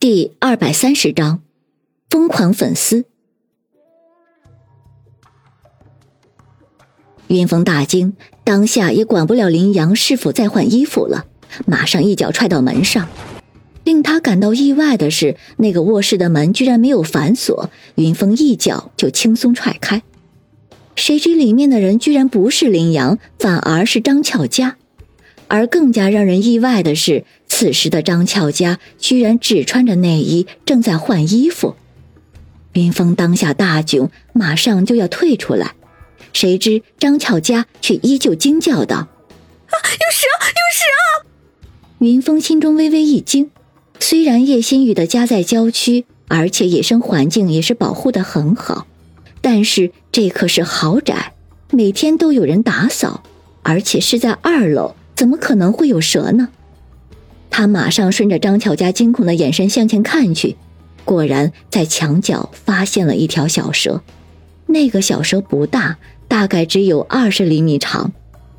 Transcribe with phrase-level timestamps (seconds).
[0.00, 1.42] 第二百三十章，
[2.08, 3.04] 疯狂粉丝。
[7.26, 11.26] 云峰大惊，当下也管不了林阳是否在换衣服了，
[11.66, 13.10] 马上一脚踹到门上。
[13.84, 20.02] 令他感到意外的是，那个卧室的门居然没有反锁，云峰一脚就轻松踹开。
[20.96, 24.78] 谁知里面的人居然不是林阳，反而是张巧佳。
[25.50, 31.74] 而更加让人意外的是，此时的张俏佳居然只穿着内衣，正在换衣服。
[32.74, 35.74] 云峰当下大窘，马上就要退出来，
[36.32, 38.96] 谁知张俏佳却依旧惊叫道
[39.66, 41.26] ：“啊，有蛇，有蛇！”
[41.98, 43.50] 云峰心中微微一惊，
[43.98, 48.86] 虽然叶新宇的家在郊区，而且野生环境也是保护的很好，
[49.40, 51.32] 但是这可是豪宅，
[51.72, 53.24] 每天都有人打扫，
[53.64, 54.94] 而且是在二楼。
[55.20, 56.48] 怎么可能会有蛇呢？
[57.50, 60.56] 他马上顺着张巧家惊恐的眼神向前看去，
[61.04, 64.00] 果然在墙角发现了一条小蛇。
[64.64, 68.12] 那个小蛇不大，大概只有二十厘米长，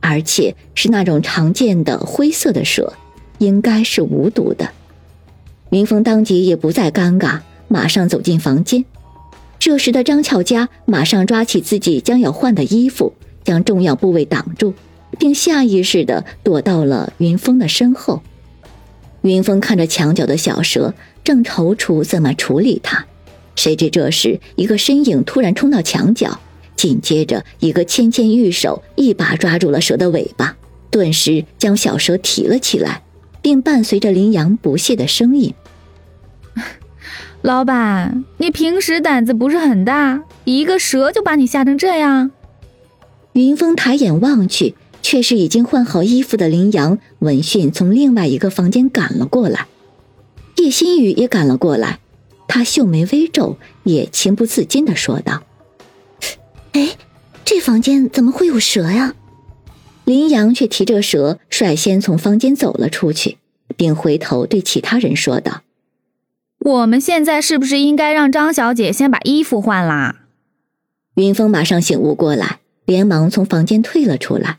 [0.00, 2.92] 而且是那种常见的灰色的蛇，
[3.38, 4.72] 应该是无毒的。
[5.70, 8.84] 云峰当即也不再尴尬，马上走进房间。
[9.58, 14.74] 这时的张巧家马上抓起自己将要换的衣服，将重要部位挡住。
[15.18, 18.22] 并下意识的躲到了云峰的身后。
[19.22, 23.04] 云峰看着墙角的小蛇，正踌躇怎么处理它，
[23.54, 26.40] 谁知这时一个身影突然冲到墙角，
[26.74, 30.56] 紧接着一个纤纤玉手一把抓住了蛇的尾巴，
[30.90, 33.02] 顿时将小蛇提了起来，
[33.40, 35.54] 并伴随着林阳不屑的声音
[37.42, 42.32] ：“老板，你平时胆子不是很大，一个蛇就把你吓成这样？”
[43.34, 44.74] 云峰抬眼望去。
[45.02, 49.66] 却是已经换好衣服的林阳闻讯从另外一个房间赶了过来，
[50.56, 51.98] 叶新雨也赶了过来，
[52.48, 55.42] 他秀眉微皱，也情不自禁的说道
[56.72, 56.96] ：“哎，
[57.44, 59.14] 这房间怎么会有蛇呀？”
[60.04, 63.38] 林阳却提着蛇率先从房间走了出去，
[63.76, 65.62] 并回头对其他人说道
[66.58, 70.20] ：“我们现在是不是应该让张小姐先把衣服换啦？”
[71.16, 74.58] 云峰马上醒悟过来，连忙从房间退了出来。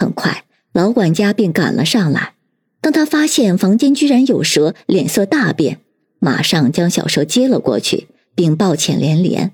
[0.00, 2.32] 很快，老管家便赶了上来。
[2.80, 5.80] 当他发现房间居然有蛇，脸色大变，
[6.18, 9.52] 马上将小蛇接了过去，并抱歉连连。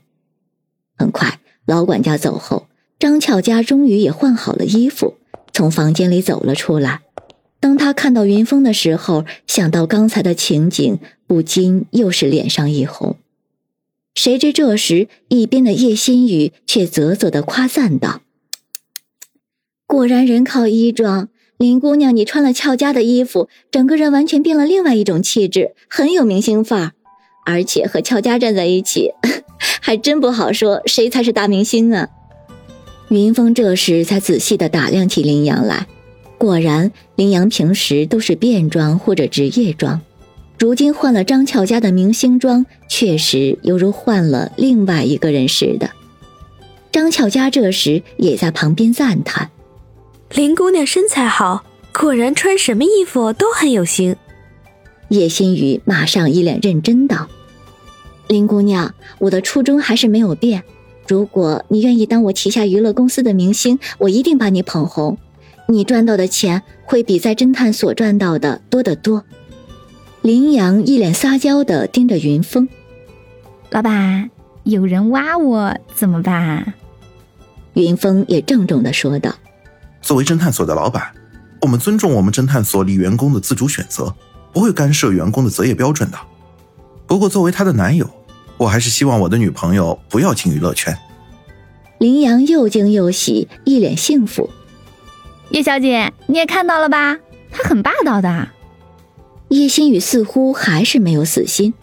[0.97, 5.15] 很快，老管家走后，张俏家终于也换好了衣服，
[5.53, 7.03] 从房间里走了出来。
[7.59, 13.17] 当他看到云峰的时候，想到刚才的情景，不禁又是脸上一红。
[14.15, 18.21] 谁知这时，一边的叶心雨却啧啧的夸赞道。
[19.87, 26.93] 果然人靠衣装，林姑娘，你穿了俏家的衣服，整个人完全变了另外一种气质，很有明星范儿。
[27.45, 29.13] 而且和俏家站在一起，
[29.81, 32.09] 还真不好说谁才是大明星啊！
[33.09, 35.87] 云峰这时才仔细的打量起林阳来，
[36.37, 40.01] 果然林阳平时都是便装或者职业装，
[40.59, 45.91] 如今换了张俏家的明星装，确实犹如换了另外一个人似的。
[46.91, 49.53] 张俏家这时也在旁边赞叹。
[50.31, 54.16] 林姑娘身材好，果然穿什么衣服都很有型。
[55.09, 57.28] 叶心雨马上一脸认真道
[58.26, 60.64] ：“林姑娘，我的初衷还是没有变。
[61.06, 65.16] 如果你愿意当我旗下娱乐公司的明星，我一定把你捧红。
[65.69, 69.25] 你赚到的钱会比在侦探所赚到的多得多。”
[70.22, 72.69] 林阳一脸撒娇的盯着云峰
[73.70, 74.28] ：“老板，
[74.64, 76.75] 有人挖我怎么办？”
[77.75, 79.32] 云峰也郑重的说道。
[80.06, 81.03] 作为侦探所的老板，
[81.61, 84.15] 我们尊重我们侦探所里员工的自主选择，
[84.53, 86.19] 不会干涉员工的择业标准的。
[87.09, 88.09] 不过，作为他的男友，
[88.56, 90.97] 我还是希望我的女朋友不要进娱乐圈。
[91.99, 94.49] 林阳又惊又喜，一脸幸福。
[95.50, 97.19] 叶小姐，你也看到了吧？
[97.50, 98.50] 他很霸道的。
[99.49, 101.75] 叶心雨似乎还是没有死心。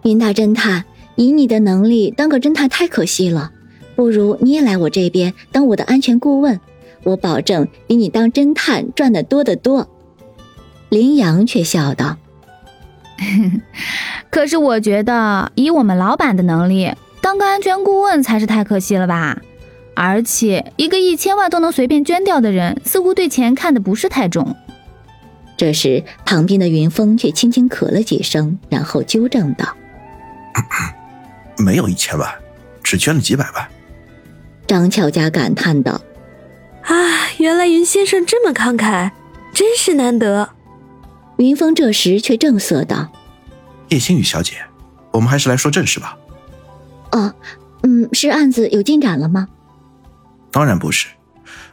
[0.00, 0.86] 林大侦探，
[1.16, 3.52] 以你的能力当个侦探太可惜了，
[3.94, 6.58] 不如你也来我这边当我的安全顾问。
[7.06, 9.88] 我保证比你当侦探赚的多得多。
[10.88, 12.16] 林阳却笑道
[14.28, 19.40] ：“可是我觉得以我们老板的能力，当个安全顾问才是太可惜了吧？
[19.94, 24.56] 而且一个一千万都能随便捐掉的人，似乎对钱看得不是太重。”
[25.56, 29.64] 这时，旁边的云峰却轻轻咳了几声，然后纠正道
[31.56, 32.28] ：“没有一千万，
[32.82, 33.66] 只捐了几百万。”
[34.66, 36.00] 张俏佳感叹道。
[36.86, 39.10] 啊，原来云先生这么慷慨，
[39.52, 40.48] 真是难得。
[41.38, 43.10] 云峰这时却正色道
[43.90, 44.54] ：“叶星宇小姐，
[45.12, 46.16] 我们还是来说正事吧。
[47.12, 47.34] 哦，
[47.82, 49.48] 嗯，是案子有进展了吗？
[50.50, 51.08] 当然不是，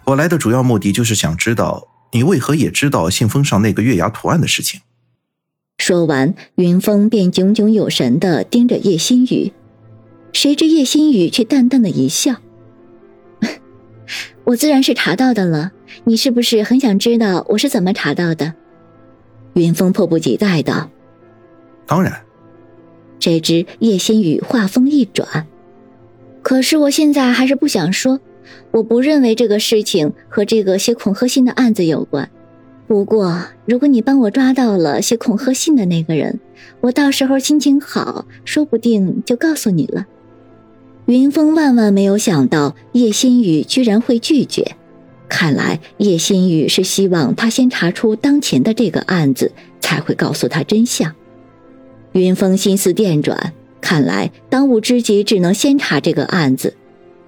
[0.04, 4.82] 我来的主要目的就是想知道你为何也知道信封上那个月牙图案的事情。
[5.78, 9.54] 说完，云峰便炯炯有神的盯着叶星宇，
[10.34, 12.36] 谁知叶星宇却淡淡的一笑
[14.44, 15.72] ：“我自然是查到的了，
[16.04, 18.54] 你是不是很想知道我是怎么查到的？”
[19.54, 20.90] 云峰迫不及待道
[21.86, 22.22] ：“当然。”
[23.20, 25.48] 谁知叶星宇话锋一转
[26.44, 28.20] ：“可是我现在还是不想说。”
[28.72, 32.30] 我不认为这个事情和这个写恐吓信的案子有关。
[32.88, 36.42] 不过，如果你帮我抓到了写恐吓信的那个人，
[36.82, 40.06] 我到时候心情好，说不定就告诉你了。
[41.06, 44.76] 云峰万万没有想到叶心雨居然会拒绝，
[45.28, 51.14] 看来叶心雨是希望他先查出当前的这个案子，才会告诉他真相。
[52.14, 56.76] 云峰心思电转，看来当务之急只能先查这个案子。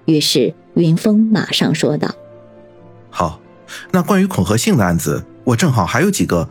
[0.05, 0.53] 于是。
[0.75, 2.13] 云峰马上说道
[3.09, 3.39] ：“好，
[3.93, 6.49] 那关于恐吓信的案子，我正好还有几个。”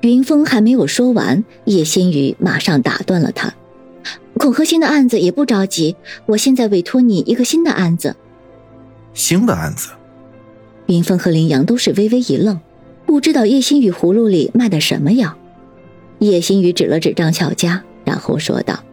[0.00, 3.52] 云峰还没有说完，叶心雨马上打断了他
[4.38, 5.96] ：“恐吓新的案子也不着急，
[6.26, 8.16] 我现在委托你一个新的案子。”
[9.14, 9.90] 新的案子？
[10.86, 12.60] 云峰和林阳都是微微一愣，
[13.04, 15.36] 不知道叶心雨葫芦里卖的什么药。
[16.20, 18.84] 叶心雨指了指张巧佳，然后说道。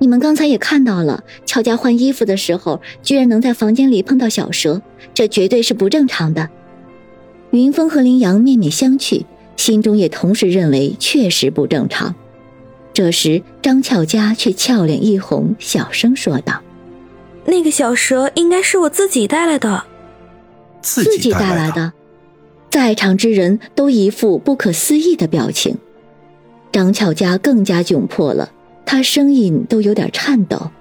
[0.00, 4.80] 你们刚才也看到了，巧家换衣服的时候，居然能在房间里碰到小蛇，
[5.14, 6.48] 这绝对是不正常的。
[7.50, 9.24] 云峰和林阳面面相觑，
[9.56, 12.14] 心中也同时认为确实不正常。
[12.98, 16.60] 这时，张俏佳却俏脸一红，小声说道
[17.46, 19.84] ：“那个小蛇应该是我自己带来的。”
[20.82, 21.92] 自己带来的？
[22.70, 25.78] 在场之人都一副不可思议的表情，
[26.72, 28.50] 张俏佳更加窘迫了。
[28.84, 30.72] 她声音都有点颤抖，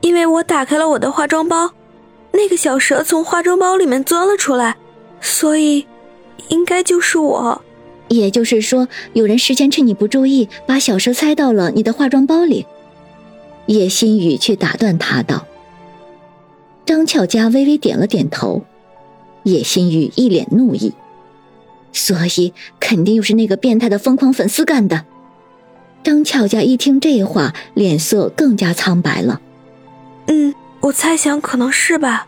[0.00, 1.72] 因为我打开了我的化妆包，
[2.32, 4.78] 那个小蛇从化妆包里面钻了出来，
[5.20, 5.84] 所以
[6.48, 7.63] 应该就是我。
[8.08, 12.66] 也就是说，有人事先趁你不注意，把小蛇塞到了你的化妆包里。
[13.66, 15.46] 叶心雨却打断他道
[16.84, 18.64] ：“张俏佳微微点了点头。”
[19.44, 20.94] 叶心雨一脸怒意，
[21.92, 25.04] 所以肯定又是那个变态的疯狂粉丝干的。
[26.02, 29.40] 张俏佳一听这话，脸色更加苍白了。
[30.26, 32.26] 嗯，我猜想可能是吧。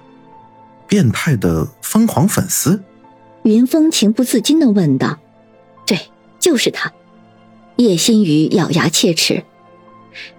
[0.87, 2.82] 变态的疯狂粉丝，
[3.43, 5.25] 云峰情不自禁的问道：“对，
[6.46, 6.93] 就是他。”
[7.75, 9.43] 叶心雨咬牙切齿：“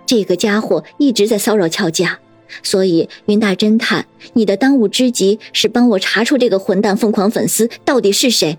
[0.07, 2.19] 这个家伙一直在骚扰俏佳，
[2.63, 8.57] 所以云大侦探，你的当务之急是帮我查出这个混蛋疯狂粉丝到底是谁。”